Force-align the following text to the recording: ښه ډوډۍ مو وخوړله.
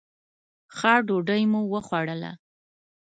ښه 0.77 0.93
ډوډۍ 1.07 1.43
مو 1.51 1.61
وخوړله. 1.71 2.31